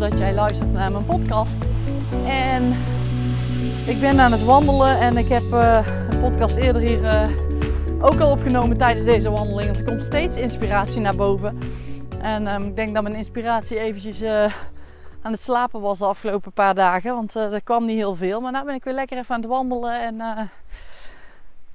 dat 0.00 0.18
jij 0.18 0.34
luistert 0.34 0.72
naar 0.72 0.92
mijn 0.92 1.04
podcast. 1.04 1.56
En 2.26 2.76
ik 3.86 4.00
ben 4.00 4.20
aan 4.20 4.32
het 4.32 4.44
wandelen 4.44 4.98
en 4.98 5.16
ik 5.16 5.28
heb 5.28 5.42
uh, 5.42 5.86
een 6.10 6.20
podcast 6.20 6.56
eerder 6.56 6.82
hier 6.82 7.02
uh, 7.02 7.30
ook 8.00 8.20
al 8.20 8.30
opgenomen 8.30 8.76
tijdens 8.76 9.06
deze 9.06 9.30
wandeling. 9.30 9.66
Want 9.66 9.76
er 9.76 9.84
komt 9.84 10.04
steeds 10.04 10.36
inspiratie 10.36 11.00
naar 11.00 11.16
boven. 11.16 11.58
En 12.20 12.54
um, 12.54 12.66
ik 12.66 12.76
denk 12.76 12.94
dat 12.94 13.02
mijn 13.02 13.14
inspiratie 13.14 13.78
eventjes 13.78 14.22
uh, 14.22 14.44
aan 15.22 15.32
het 15.32 15.42
slapen 15.42 15.80
was 15.80 15.98
de 15.98 16.04
afgelopen 16.04 16.52
paar 16.52 16.74
dagen. 16.74 17.14
Want 17.14 17.34
er 17.34 17.62
kwam 17.62 17.84
niet 17.84 17.96
heel 17.96 18.14
veel. 18.14 18.40
Maar 18.40 18.52
nu 18.52 18.64
ben 18.64 18.74
ik 18.74 18.84
weer 18.84 18.94
lekker 18.94 19.18
even 19.18 19.34
aan 19.34 19.40
het 19.40 19.50
wandelen. 19.50 20.02
En 20.02 20.16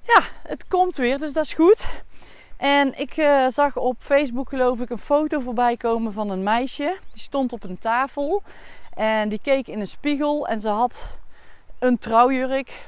ja, 0.02 0.22
het 0.48 0.68
komt 0.68 0.98
weer, 0.98 1.18
dus 1.20 1.34
dat 1.34 1.44
is 1.44 1.54
goed. 1.54 1.86
En 2.58 3.00
ik 3.00 3.18
uh, 3.18 3.48
zag 3.48 3.78
op 3.78 3.96
Facebook 4.00 4.50
geloof 4.50 4.80
ik 4.80 4.90
een 4.90 5.00
foto 5.00 5.40
voorbij 5.40 5.78
komen 5.78 6.14
van 6.14 6.30
een 6.30 6.44
meisje. 6.44 6.98
Die 7.14 7.22
stond 7.22 7.54
op 7.54 7.64
een 7.64 7.80
tafel 7.80 8.44
en 8.94 9.30
die 9.30 9.40
keek 9.42 9.68
in 9.68 9.80
een 9.80 9.88
spiegel 9.88 10.48
en 10.48 10.62
ze 10.62 10.68
had 10.68 11.06
een 11.80 11.98
trouwjurk 11.98 12.88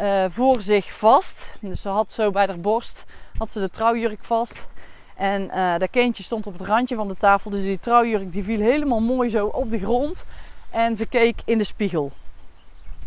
uh, 0.00 0.24
voor 0.28 0.62
zich 0.62 0.98
vast. 0.98 1.38
Dus 1.60 1.80
ze 1.80 1.88
had 1.88 2.12
zo 2.12 2.30
bij 2.30 2.46
haar 2.46 2.60
borst 2.60 3.04
had 3.38 3.52
ze 3.52 3.60
de 3.60 3.70
trouwjurk 3.70 4.24
vast. 4.24 4.68
En 5.16 5.42
uh, 5.42 5.78
dat 5.78 5.90
kindje 5.90 6.22
stond 6.22 6.46
op 6.46 6.52
het 6.52 6.68
randje 6.68 6.94
van 6.94 7.08
de 7.08 7.16
tafel. 7.16 7.50
Dus 7.50 7.62
die 7.62 7.80
trouwjurk 7.80 8.32
die 8.32 8.44
viel 8.44 8.60
helemaal 8.60 9.00
mooi 9.00 9.28
zo 9.28 9.46
op 9.46 9.70
de 9.70 9.78
grond. 9.78 10.24
En 10.70 10.96
ze 10.96 11.06
keek 11.06 11.40
in 11.44 11.58
de 11.58 11.64
spiegel. 11.64 12.12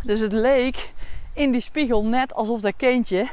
Dus 0.04 0.20
het 0.20 0.34
leek 0.34 0.94
in 1.34 1.52
die 1.52 1.62
spiegel 1.62 2.06
net 2.06 2.34
alsof 2.34 2.62
dat 2.62 2.74
kindje 2.78 3.28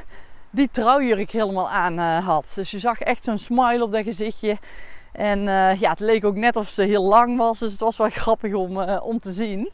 die 0.50 0.68
trouwjurk 0.72 1.30
helemaal 1.30 1.70
aan 1.70 1.98
uh, 1.98 2.26
had. 2.26 2.52
Dus 2.54 2.70
je 2.70 2.78
zag 2.78 3.00
echt 3.00 3.24
zo'n 3.24 3.38
smile 3.38 3.82
op 3.82 3.92
dat 3.92 4.04
gezichtje. 4.04 4.58
En 5.12 5.38
uh, 5.38 5.80
ja, 5.80 5.90
het 5.90 6.00
leek 6.00 6.24
ook 6.24 6.34
net 6.34 6.56
of 6.56 6.68
ze 6.68 6.82
heel 6.82 7.04
lang 7.04 7.36
was. 7.36 7.58
Dus 7.58 7.70
het 7.70 7.80
was 7.80 7.96
wel 7.96 8.10
grappig 8.24 8.54
om, 8.54 8.80
uh, 8.80 9.00
om 9.02 9.20
te 9.20 9.32
zien. 9.32 9.70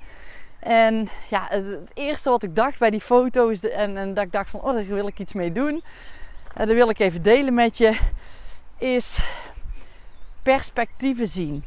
En 0.61 1.09
ja, 1.29 1.47
het, 1.49 1.67
het, 1.67 1.91
eerste 1.95 2.31
wat 2.31 2.43
ik 2.43 2.57
dacht 2.57 2.79
bij 2.79 2.91
die 2.91 3.01
foto's. 3.01 3.61
En, 3.61 3.97
en 3.97 4.15
dat 4.15 4.25
ik 4.25 4.33
dacht 4.33 4.51
van, 4.51 4.61
oh, 4.61 4.75
daar 4.75 4.87
wil 4.87 5.07
ik 5.07 5.19
iets 5.19 5.33
mee 5.33 5.53
doen. 5.53 5.83
En 6.55 6.67
dat 6.67 6.77
wil 6.77 6.89
ik 6.89 6.99
even 6.99 7.23
delen 7.23 7.55
met 7.55 7.79
je. 7.79 7.99
Is 8.79 9.19
perspectieven 10.43 11.29
zien. 11.29 11.65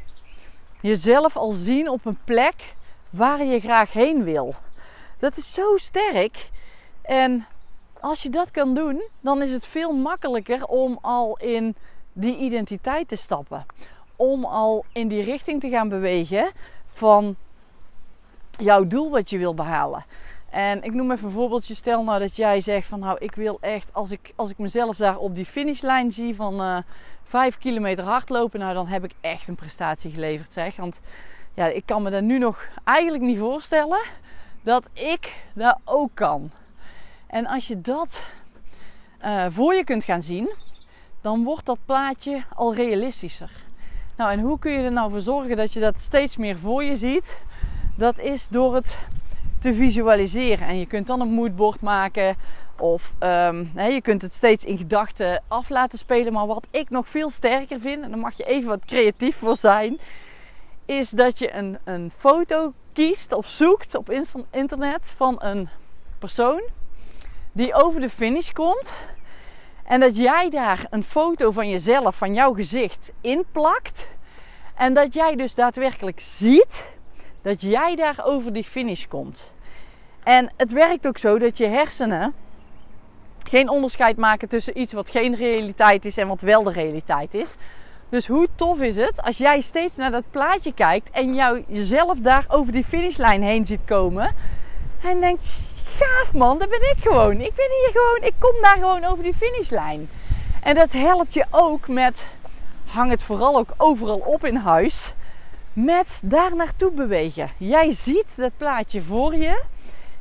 Jezelf 0.81 1.37
al 1.37 1.51
zien 1.51 1.89
op 1.89 2.05
een 2.05 2.19
plek 2.23 2.73
waar 3.09 3.43
je 3.43 3.59
graag 3.59 3.93
heen 3.93 4.23
wil. 4.23 4.55
Dat 5.19 5.37
is 5.37 5.53
zo 5.53 5.77
sterk. 5.77 6.49
En 7.01 7.45
als 8.01 8.23
je 8.23 8.29
dat 8.29 8.51
kan 8.51 8.73
doen, 8.73 9.03
dan 9.19 9.41
is 9.41 9.51
het 9.51 9.65
veel 9.65 9.91
makkelijker 9.91 10.65
om 10.65 10.97
al 11.01 11.37
in 11.37 11.75
die 12.13 12.37
identiteit 12.37 13.07
te 13.07 13.15
stappen. 13.15 13.65
Om 14.15 14.45
al 14.45 14.85
in 14.93 15.07
die 15.07 15.23
richting 15.23 15.61
te 15.61 15.69
gaan 15.69 15.89
bewegen 15.89 16.51
van 16.87 17.35
jouw 18.59 18.87
doel 18.87 19.09
wat 19.09 19.29
je 19.29 19.37
wil 19.37 19.53
behalen. 19.53 20.05
En 20.49 20.83
ik 20.83 20.93
noem 20.93 21.11
even 21.11 21.25
een 21.25 21.31
voorbeeldje. 21.31 21.75
Stel 21.75 22.03
nou 22.03 22.19
dat 22.19 22.35
jij 22.35 22.61
zegt 22.61 22.87
van 22.87 22.99
nou 22.99 23.17
ik 23.19 23.35
wil 23.35 23.57
echt 23.61 23.93
als 23.93 24.11
ik, 24.11 24.33
als 24.35 24.49
ik 24.49 24.57
mezelf 24.57 24.97
daar 24.97 25.17
op 25.17 25.35
die 25.35 25.45
finishlijn 25.45 26.11
zie 26.11 26.35
van 26.35 26.61
uh, 26.61 26.77
5 27.23 27.57
kilometer 27.57 28.03
hardlopen. 28.03 28.59
Nou 28.59 28.73
dan 28.73 28.87
heb 28.87 29.03
ik 29.03 29.11
echt 29.21 29.47
een 29.47 29.55
prestatie 29.55 30.11
geleverd 30.11 30.53
zeg. 30.53 30.75
Want 30.75 30.99
ja, 31.53 31.65
ik 31.65 31.85
kan 31.85 32.01
me 32.01 32.09
dat 32.09 32.23
nu 32.23 32.37
nog 32.37 32.67
eigenlijk 32.83 33.23
niet 33.23 33.39
voorstellen 33.39 33.99
dat 34.63 34.83
ik 34.93 35.35
dat 35.53 35.77
ook 35.85 36.09
kan. 36.13 36.51
En 37.27 37.45
als 37.45 37.67
je 37.67 37.81
dat 37.81 38.25
uh, 39.25 39.45
voor 39.49 39.73
je 39.75 39.83
kunt 39.83 40.03
gaan 40.03 40.21
zien, 40.21 40.49
dan 41.21 41.43
wordt 41.43 41.65
dat 41.65 41.77
plaatje 41.85 42.43
al 42.55 42.75
realistischer. 42.75 43.51
Nou, 44.15 44.31
en 44.31 44.39
hoe 44.39 44.59
kun 44.59 44.71
je 44.71 44.83
er 44.83 44.91
nou 44.91 45.11
voor 45.11 45.21
zorgen 45.21 45.57
dat 45.57 45.73
je 45.73 45.79
dat 45.79 45.99
steeds 45.99 46.37
meer 46.37 46.57
voor 46.57 46.83
je 46.83 46.95
ziet? 46.95 47.39
Dat 47.95 48.19
is 48.19 48.47
door 48.47 48.75
het 48.75 48.97
te 49.59 49.73
visualiseren. 49.73 50.67
En 50.67 50.79
je 50.79 50.85
kunt 50.85 51.07
dan 51.07 51.21
een 51.21 51.31
moodboard 51.31 51.81
maken. 51.81 52.35
Of 52.79 53.13
hè, 53.73 53.85
je 53.85 54.01
kunt 54.01 54.21
het 54.21 54.33
steeds 54.33 54.65
in 54.65 54.77
gedachten 54.77 55.43
af 55.47 55.69
laten 55.69 55.97
spelen. 55.97 56.33
Maar 56.33 56.47
wat 56.47 56.67
ik 56.71 56.89
nog 56.89 57.07
veel 57.07 57.29
sterker 57.29 57.79
vind, 57.79 58.03
en 58.03 58.09
daar 58.09 58.19
mag 58.19 58.37
je 58.37 58.45
even 58.45 58.69
wat 58.69 58.85
creatief 58.85 59.35
voor 59.35 59.55
zijn, 59.55 59.99
is 60.85 61.09
dat 61.09 61.39
je 61.39 61.53
een, 61.53 61.77
een 61.83 62.11
foto 62.17 62.73
kiest 62.93 63.33
of 63.33 63.47
zoekt 63.47 63.95
op 63.95 64.11
internet 64.51 65.01
van 65.01 65.35
een 65.39 65.69
persoon 66.19 66.61
die 67.57 67.73
over 67.73 68.01
de 68.01 68.09
finish 68.09 68.51
komt. 68.51 68.93
En 69.83 69.99
dat 69.99 70.17
jij 70.17 70.49
daar 70.49 70.85
een 70.89 71.03
foto 71.03 71.51
van 71.51 71.69
jezelf, 71.69 72.15
van 72.15 72.33
jouw 72.33 72.53
gezicht, 72.53 73.11
inplakt. 73.21 74.07
En 74.75 74.93
dat 74.93 75.13
jij 75.13 75.35
dus 75.35 75.55
daadwerkelijk 75.55 76.19
ziet 76.19 76.89
dat 77.41 77.61
jij 77.61 77.95
daar 77.95 78.15
over 78.23 78.53
die 78.53 78.63
finish 78.63 79.05
komt. 79.05 79.53
En 80.23 80.51
het 80.57 80.71
werkt 80.71 81.07
ook 81.07 81.17
zo 81.17 81.39
dat 81.39 81.57
je 81.57 81.67
hersenen 81.67 82.33
geen 83.47 83.69
onderscheid 83.69 84.17
maken 84.17 84.49
tussen 84.49 84.79
iets 84.79 84.93
wat 84.93 85.09
geen 85.09 85.35
realiteit 85.35 86.05
is 86.05 86.17
en 86.17 86.27
wat 86.27 86.41
wel 86.41 86.63
de 86.63 86.71
realiteit 86.71 87.33
is. 87.33 87.55
Dus 88.09 88.27
hoe 88.27 88.47
tof 88.55 88.79
is 88.79 88.95
het 88.95 89.21
als 89.21 89.37
jij 89.37 89.61
steeds 89.61 89.95
naar 89.95 90.11
dat 90.11 90.31
plaatje 90.31 90.73
kijkt 90.73 91.09
en 91.09 91.35
jou, 91.35 91.63
jezelf 91.67 92.17
daar 92.19 92.45
over 92.47 92.73
die 92.73 92.83
finishlijn 92.83 93.43
heen 93.43 93.65
ziet 93.65 93.85
komen. 93.85 94.35
En 95.03 95.19
denkt, 95.19 95.75
gaaf 95.99 96.33
man, 96.33 96.59
dat 96.59 96.69
ben 96.69 96.81
ik 96.81 96.97
gewoon. 96.99 97.31
Ik 97.31 97.55
ben 97.55 97.69
hier 97.69 97.89
gewoon, 97.91 98.29
ik 98.29 98.33
kom 98.39 98.61
daar 98.61 98.77
gewoon 98.77 99.03
over 99.03 99.23
die 99.23 99.33
finishlijn. 99.33 100.09
En 100.61 100.75
dat 100.75 100.91
helpt 100.91 101.33
je 101.33 101.45
ook 101.51 101.87
met, 101.87 102.25
hang 102.85 103.11
het 103.11 103.23
vooral 103.23 103.57
ook 103.57 103.73
overal 103.77 104.17
op 104.17 104.45
in 104.45 104.55
huis, 104.55 105.13
met 105.73 106.19
daar 106.21 106.55
naartoe 106.55 106.91
bewegen. 106.91 107.49
Jij 107.57 107.91
ziet 107.91 108.25
dat 108.35 108.51
plaatje 108.57 109.01
voor 109.01 109.35
je. 109.35 109.61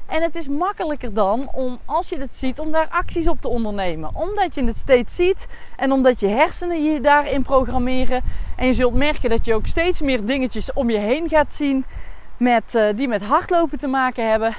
En 0.06 0.22
het 0.22 0.34
is 0.34 0.48
makkelijker 0.48 1.14
dan 1.14 1.48
om, 1.53 1.78
als 1.84 2.08
je 2.08 2.19
het 2.19 2.37
ziet, 2.37 2.58
om 2.58 2.70
daar 2.70 2.88
acties 2.88 3.28
op 3.28 3.41
te 3.41 3.48
ondernemen. 3.48 4.10
Omdat 4.14 4.54
je 4.54 4.64
het 4.64 4.76
steeds 4.76 5.14
ziet 5.14 5.47
en 5.76 5.93
omdat 5.93 6.20
je 6.20 6.26
hersenen 6.26 6.84
je 6.84 7.00
daarin 7.00 7.43
programmeren. 7.43 8.22
En 8.56 8.66
je 8.66 8.75
zult 8.75 8.94
merken 8.94 9.31
dat 9.31 9.44
je 9.44 9.54
ook 9.54 9.66
steeds 9.66 10.00
meer 10.00 10.26
dingetjes 10.26 10.72
om 10.72 10.91
je 10.91 10.98
heen 10.98 11.28
gaat 11.28 11.53
zien 11.53 11.84
met, 12.37 12.75
uh, 12.75 12.88
die 12.97 13.08
met 13.08 13.22
hardlopen 13.22 13.78
te 13.78 13.87
maken 13.87 14.31
hebben. 14.31 14.54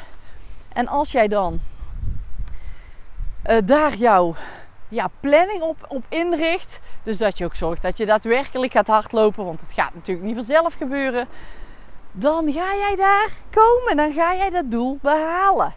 En 0.77 0.88
als 0.88 1.11
jij 1.11 1.27
dan 1.27 1.59
uh, 3.49 3.57
daar 3.65 3.95
jouw 3.95 4.35
ja, 4.88 5.09
planning 5.19 5.61
op, 5.61 5.85
op 5.88 6.03
inricht, 6.09 6.79
dus 7.03 7.17
dat 7.17 7.38
je 7.38 7.45
ook 7.45 7.55
zorgt 7.55 7.81
dat 7.81 7.97
je 7.97 8.05
daadwerkelijk 8.05 8.71
gaat 8.71 8.87
hardlopen, 8.87 9.45
want 9.45 9.59
het 9.61 9.73
gaat 9.73 9.93
natuurlijk 9.93 10.27
niet 10.27 10.35
vanzelf 10.35 10.73
gebeuren, 10.73 11.27
dan 12.11 12.51
ga 12.51 12.75
jij 12.75 12.95
daar 12.95 13.29
komen, 13.49 13.95
dan 13.95 14.13
ga 14.13 14.35
jij 14.35 14.49
dat 14.49 14.71
doel 14.71 14.97
behalen. 15.01 15.73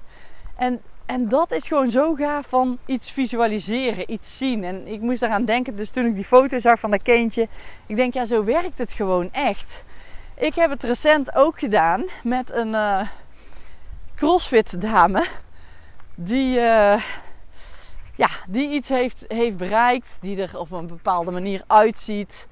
En, 0.56 0.80
en 1.06 1.28
dat 1.28 1.50
is 1.50 1.68
gewoon 1.68 1.90
zo 1.90 2.14
gaaf 2.14 2.46
van 2.46 2.78
iets 2.86 3.10
visualiseren, 3.10 4.12
iets 4.12 4.36
zien. 4.36 4.64
En 4.64 4.86
ik 4.86 5.00
moest 5.00 5.20
daaraan 5.20 5.44
denken, 5.44 5.76
dus 5.76 5.90
toen 5.90 6.06
ik 6.06 6.14
die 6.14 6.24
foto 6.24 6.58
zag 6.58 6.80
van 6.80 6.90
dat 6.90 7.02
kindje, 7.02 7.48
ik 7.86 7.96
denk 7.96 8.14
ja, 8.14 8.24
zo 8.24 8.44
werkt 8.44 8.78
het 8.78 8.92
gewoon 8.92 9.32
echt. 9.32 9.84
Ik 10.34 10.54
heb 10.54 10.70
het 10.70 10.82
recent 10.82 11.34
ook 11.34 11.58
gedaan 11.58 12.04
met 12.22 12.52
een, 12.52 12.68
uh, 12.68 13.08
crossfit 14.20 14.80
dame. 14.80 15.26
Die, 16.14 16.56
uh, 16.56 17.02
ja, 18.14 18.28
die 18.48 18.68
iets 18.68 18.88
heeft, 18.88 19.24
heeft 19.28 19.56
bereikt. 19.56 20.08
Die 20.20 20.42
er 20.42 20.58
op 20.58 20.70
een 20.70 20.86
bepaalde 20.86 21.30
manier 21.30 21.62
uitziet. 21.66 22.48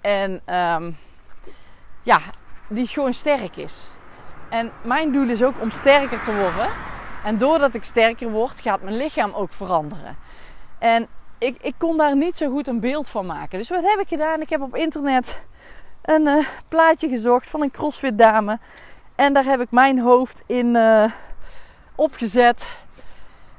En 0.00 0.30
um, 0.54 0.96
ja, 2.02 2.20
die 2.68 2.86
gewoon 2.86 3.14
sterk 3.14 3.56
is. 3.56 3.90
En 4.48 4.72
mijn 4.82 5.12
doel 5.12 5.28
is 5.28 5.42
ook 5.42 5.60
om 5.60 5.70
sterker 5.70 6.22
te 6.22 6.34
worden. 6.34 6.68
En 7.24 7.38
doordat 7.38 7.74
ik 7.74 7.84
sterker 7.84 8.30
word, 8.30 8.60
gaat 8.60 8.82
mijn 8.82 8.96
lichaam 8.96 9.32
ook 9.32 9.52
veranderen. 9.52 10.16
En 10.78 11.06
ik, 11.38 11.56
ik 11.60 11.74
kon 11.78 11.96
daar 11.96 12.16
niet 12.16 12.36
zo 12.36 12.50
goed 12.50 12.68
een 12.68 12.80
beeld 12.80 13.08
van 13.08 13.26
maken. 13.26 13.58
Dus 13.58 13.68
wat 13.68 13.82
heb 13.82 13.98
ik 14.00 14.08
gedaan? 14.08 14.40
Ik 14.40 14.50
heb 14.50 14.60
op 14.60 14.76
internet 14.76 15.40
een 16.02 16.26
uh, 16.26 16.46
plaatje 16.68 17.08
gezocht 17.08 17.48
van 17.48 17.62
een 17.62 17.70
crossfit 17.70 18.18
dame. 18.18 18.58
En 19.16 19.32
daar 19.32 19.44
heb 19.44 19.60
ik 19.60 19.70
mijn 19.70 19.98
hoofd 19.98 20.42
in 20.46 20.74
uh, 20.74 21.12
opgezet. 21.94 22.66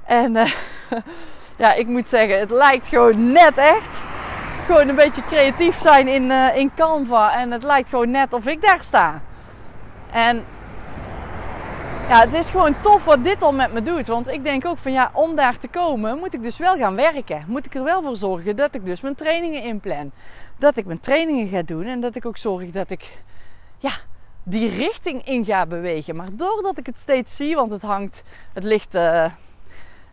En 0.06 0.36
uh, 0.36 0.52
ja, 1.64 1.74
ik 1.74 1.88
moet 1.88 2.10
zeggen, 2.10 2.40
het 2.40 2.52
lijkt 2.52 2.88
gewoon 2.88 3.32
net 3.32 3.58
echt. 3.58 3.90
Gewoon 4.66 4.88
een 4.88 4.96
beetje 4.96 5.24
creatief 5.24 5.78
zijn 5.78 6.08
in, 6.08 6.24
uh, 6.24 6.58
in 6.58 6.72
Canva. 6.76 7.40
En 7.40 7.52
het 7.52 7.64
lijkt 7.64 7.90
gewoon 7.90 8.12
net 8.12 8.34
of 8.34 8.46
ik 8.46 8.62
daar 8.62 8.84
sta. 8.84 9.22
En 10.12 10.46
ja, 12.08 12.20
het 12.20 12.34
is 12.34 12.50
gewoon 12.50 12.80
tof 12.82 13.06
wat 13.06 13.24
dit 13.24 13.42
al 13.42 13.54
met 13.54 13.74
me 13.74 13.84
doet. 13.84 14.08
Want 14.08 14.28
ik 14.28 14.44
denk 14.44 14.66
ook 14.66 14.78
van 14.78 14.92
ja, 14.92 15.12
om 15.14 15.36
daar 15.36 15.60
te 15.60 15.68
komen 15.68 16.18
moet 16.18 16.34
ik 16.34 16.44
dus 16.44 16.58
wel 16.58 16.78
gaan 16.78 16.96
werken. 16.96 17.44
Moet 17.48 17.66
ik 17.66 17.76
er 17.76 17.84
wel 17.84 18.02
voor 18.02 18.16
zorgen 18.16 18.56
dat 18.56 18.76
ik 18.76 18.86
dus 18.86 19.02
mijn 19.02 19.16
trainingen 19.16 19.64
inplan. 19.64 20.12
Dat 20.58 20.78
ik 20.78 20.86
mijn 20.86 21.00
trainingen 21.00 21.48
ga 21.48 21.62
doen. 21.62 21.84
En 21.84 22.00
dat 22.00 22.16
ik 22.16 22.26
ook 22.26 22.38
zorg 22.38 22.72
dat 22.72 22.90
ik 22.90 23.12
ja, 23.78 23.92
die 24.50 24.70
richting 24.70 25.26
in 25.26 25.46
ga 25.46 25.66
bewegen. 25.66 26.16
Maar 26.16 26.28
doordat 26.32 26.78
ik 26.78 26.86
het 26.86 27.00
steeds 27.00 27.36
zie, 27.36 27.56
want 27.56 27.72
het 27.72 27.82
hangt, 27.82 28.24
het 28.54 28.64
ligt 28.64 28.96
uh, 28.96 29.26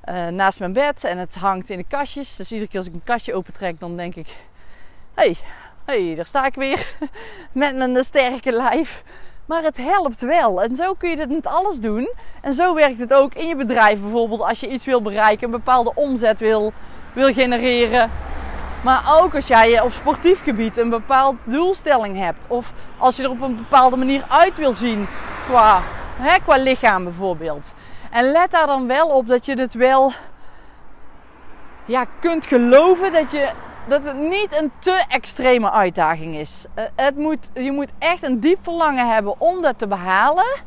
uh, 0.08 0.26
naast 0.26 0.58
mijn 0.58 0.72
bed 0.72 1.04
en 1.04 1.18
het 1.18 1.34
hangt 1.34 1.70
in 1.70 1.78
de 1.78 1.84
kastjes. 1.88 2.36
Dus 2.36 2.50
iedere 2.50 2.70
keer 2.70 2.78
als 2.78 2.88
ik 2.88 2.94
een 2.94 3.04
kastje 3.04 3.34
opentrek, 3.34 3.80
dan 3.80 3.96
denk 3.96 4.14
ik: 4.14 4.36
hey, 5.14 5.36
hey, 5.84 6.14
daar 6.14 6.26
sta 6.26 6.46
ik 6.46 6.54
weer 6.54 6.96
met 7.52 7.76
mijn 7.76 8.04
sterke 8.04 8.52
lijf. 8.52 9.02
Maar 9.46 9.62
het 9.62 9.76
helpt 9.76 10.20
wel. 10.20 10.62
En 10.62 10.76
zo 10.76 10.92
kun 10.94 11.10
je 11.10 11.16
het 11.16 11.30
met 11.30 11.46
alles 11.46 11.78
doen. 11.80 12.12
En 12.40 12.54
zo 12.54 12.74
werkt 12.74 12.98
het 12.98 13.12
ook 13.12 13.34
in 13.34 13.46
je 13.46 13.56
bedrijf. 13.56 14.00
Bijvoorbeeld 14.00 14.42
als 14.42 14.60
je 14.60 14.68
iets 14.68 14.84
wil 14.84 15.02
bereiken, 15.02 15.44
een 15.44 15.50
bepaalde 15.50 15.92
omzet 15.94 16.38
wil, 16.38 16.72
wil 17.12 17.32
genereren. 17.32 18.10
Maar 18.84 19.20
ook 19.20 19.34
als 19.34 19.46
jij 19.46 19.80
op 19.80 19.92
sportief 19.92 20.42
gebied 20.42 20.78
een 20.78 20.90
bepaald 20.90 21.36
doelstelling 21.44 22.18
hebt. 22.18 22.44
Of 22.48 22.72
als 22.98 23.16
je 23.16 23.22
er 23.22 23.30
op 23.30 23.40
een 23.40 23.56
bepaalde 23.56 23.96
manier 23.96 24.24
uit 24.28 24.56
wil 24.56 24.72
zien 24.72 25.06
qua, 25.46 25.80
hè, 26.16 26.36
qua 26.38 26.56
lichaam 26.56 27.04
bijvoorbeeld. 27.04 27.72
En 28.10 28.32
let 28.32 28.50
daar 28.50 28.66
dan 28.66 28.86
wel 28.86 29.08
op 29.08 29.26
dat 29.26 29.46
je 29.46 29.54
het 29.54 29.74
wel 29.74 30.12
ja, 31.84 32.04
kunt 32.20 32.46
geloven 32.46 33.12
dat, 33.12 33.30
je, 33.30 33.50
dat 33.88 34.02
het 34.04 34.16
niet 34.16 34.48
een 34.60 34.72
te 34.78 35.04
extreme 35.08 35.70
uitdaging 35.70 36.36
is. 36.36 36.64
Eh, 36.74 36.84
het 36.96 37.16
moet, 37.16 37.48
je 37.54 37.72
moet 37.72 37.90
echt 37.98 38.24
een 38.24 38.40
diep 38.40 38.58
verlangen 38.62 39.08
hebben 39.08 39.40
om 39.40 39.62
dat 39.62 39.78
te 39.78 39.86
behalen. 39.86 40.60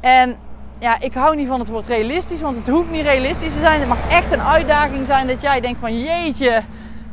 En 0.00 0.38
ja, 0.78 1.00
ik 1.00 1.14
hou 1.14 1.36
niet 1.36 1.48
van 1.48 1.60
het 1.60 1.68
woord 1.68 1.86
realistisch, 1.86 2.40
want 2.40 2.56
het 2.56 2.68
hoeft 2.68 2.90
niet 2.90 3.04
realistisch 3.04 3.52
te 3.52 3.60
zijn. 3.60 3.80
Het 3.80 3.88
mag 3.88 4.10
echt 4.10 4.32
een 4.32 4.42
uitdaging 4.42 5.06
zijn 5.06 5.26
dat 5.26 5.42
jij 5.42 5.60
denkt 5.60 5.80
van 5.80 6.00
jeetje, 6.00 6.62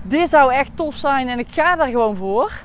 dit 0.08 0.30
zou 0.30 0.54
echt 0.54 0.72
tof 0.76 0.96
zijn 0.96 1.28
en 1.28 1.40
ik 1.40 1.48
ga 1.50 1.76
daar 1.76 1.90
gewoon 1.90 2.16
voor. 2.16 2.64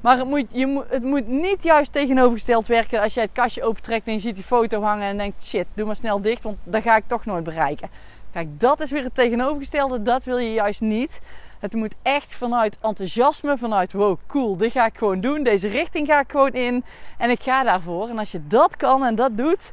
Maar 0.00 0.18
het 0.18 0.26
moet, 0.26 0.46
je 0.48 0.66
moet, 0.66 0.84
het 0.88 1.02
moet 1.02 1.26
niet 1.26 1.62
juist 1.62 1.92
tegenovergesteld 1.92 2.66
werken 2.66 3.00
als 3.00 3.14
jij 3.14 3.22
het 3.22 3.32
kastje 3.32 3.62
opentrekt 3.62 4.06
en 4.06 4.12
je 4.12 4.18
ziet 4.18 4.34
die 4.34 4.44
foto 4.44 4.82
hangen 4.82 5.06
en 5.06 5.16
denkt 5.16 5.44
shit, 5.44 5.66
doe 5.74 5.86
maar 5.86 5.96
snel 5.96 6.20
dicht, 6.20 6.42
want 6.42 6.56
dat 6.64 6.82
ga 6.82 6.96
ik 6.96 7.04
toch 7.06 7.24
nooit 7.24 7.44
bereiken. 7.44 7.90
Kijk, 8.32 8.60
dat 8.60 8.80
is 8.80 8.90
weer 8.90 9.02
het 9.02 9.14
tegenovergestelde. 9.14 10.02
Dat 10.02 10.24
wil 10.24 10.38
je 10.38 10.52
juist 10.52 10.80
niet. 10.80 11.20
Het 11.58 11.74
moet 11.74 11.94
echt 12.02 12.34
vanuit 12.34 12.78
enthousiasme, 12.80 13.58
vanuit 13.58 13.92
wow, 13.92 14.18
cool, 14.26 14.56
dit 14.56 14.72
ga 14.72 14.86
ik 14.86 14.98
gewoon 14.98 15.20
doen. 15.20 15.42
Deze 15.42 15.68
richting 15.68 16.06
ga 16.06 16.20
ik 16.20 16.30
gewoon 16.30 16.52
in 16.52 16.84
en 17.18 17.30
ik 17.30 17.42
ga 17.42 17.62
daarvoor. 17.62 18.08
En 18.08 18.18
als 18.18 18.32
je 18.32 18.46
dat 18.46 18.76
kan 18.76 19.04
en 19.04 19.14
dat 19.14 19.36
doet, 19.36 19.70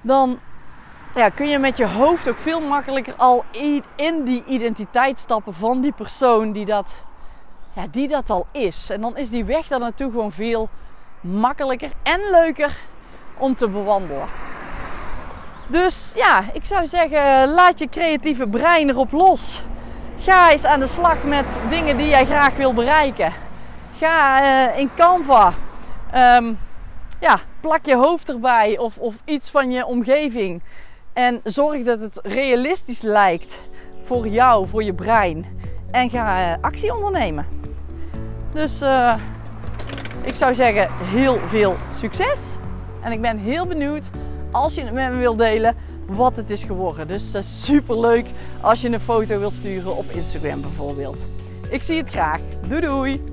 dan 0.00 0.38
ja, 1.14 1.28
kun 1.28 1.48
je 1.48 1.58
met 1.58 1.76
je 1.76 1.86
hoofd 1.86 2.28
ook 2.28 2.38
veel 2.38 2.60
makkelijker 2.60 3.14
al 3.16 3.44
in 3.96 4.24
die 4.24 4.44
identiteit 4.46 5.18
stappen 5.18 5.54
van 5.54 5.80
die 5.80 5.92
persoon 5.92 6.52
die 6.52 6.64
dat, 6.64 7.04
ja, 7.72 7.86
die 7.90 8.08
dat 8.08 8.30
al 8.30 8.46
is. 8.52 8.90
En 8.90 9.00
dan 9.00 9.16
is 9.16 9.30
die 9.30 9.44
weg 9.44 9.66
daar 9.66 9.80
naartoe 9.80 10.10
gewoon 10.10 10.32
veel 10.32 10.68
makkelijker 11.20 11.92
en 12.02 12.20
leuker 12.30 12.76
om 13.38 13.54
te 13.54 13.68
bewandelen. 13.68 14.28
Dus 15.66 16.12
ja, 16.14 16.44
ik 16.52 16.64
zou 16.64 16.86
zeggen, 16.86 17.48
laat 17.48 17.78
je 17.78 17.88
creatieve 17.88 18.48
brein 18.48 18.88
erop 18.88 19.12
los. 19.12 19.64
Ga 20.18 20.50
eens 20.50 20.64
aan 20.64 20.80
de 20.80 20.86
slag 20.86 21.24
met 21.24 21.46
dingen 21.68 21.96
die 21.96 22.08
jij 22.08 22.26
graag 22.26 22.56
wil 22.56 22.74
bereiken. 22.74 23.32
Ga 23.98 24.42
uh, 24.42 24.78
in 24.78 24.90
Canva. 24.96 25.52
Um, 26.14 26.58
ja, 27.20 27.40
plak 27.60 27.84
je 27.86 27.96
hoofd 27.96 28.28
erbij 28.28 28.78
of, 28.78 28.98
of 28.98 29.14
iets 29.24 29.50
van 29.50 29.70
je 29.70 29.86
omgeving. 29.86 30.62
En 31.12 31.40
zorg 31.44 31.82
dat 31.82 32.00
het 32.00 32.20
realistisch 32.22 33.00
lijkt 33.00 33.60
voor 34.04 34.28
jou, 34.28 34.68
voor 34.68 34.82
je 34.82 34.94
brein. 34.94 35.46
En 35.90 36.10
ga 36.10 36.56
uh, 36.56 36.62
actie 36.62 36.94
ondernemen. 36.94 37.46
Dus 38.52 38.82
uh, 38.82 39.14
ik 40.22 40.34
zou 40.34 40.54
zeggen, 40.54 40.88
heel 40.92 41.38
veel 41.38 41.76
succes. 41.94 42.38
En 43.00 43.12
ik 43.12 43.20
ben 43.20 43.38
heel 43.38 43.66
benieuwd 43.66 44.10
als 44.50 44.74
je 44.74 44.80
het 44.80 44.92
met 44.92 45.12
me 45.12 45.18
wilt 45.18 45.38
delen 45.38 45.76
wat 46.06 46.36
het 46.36 46.50
is 46.50 46.62
geworden. 46.62 47.08
Dus 47.08 47.34
uh, 47.34 47.42
super 47.42 48.00
leuk 48.00 48.26
als 48.60 48.80
je 48.80 48.88
een 48.88 49.00
foto 49.00 49.38
wilt 49.38 49.52
sturen 49.52 49.96
op 49.96 50.04
Instagram 50.10 50.60
bijvoorbeeld. 50.60 51.26
Ik 51.70 51.82
zie 51.82 51.96
het 51.96 52.08
graag. 52.08 52.40
Doei 52.68 52.80
doei! 52.80 53.29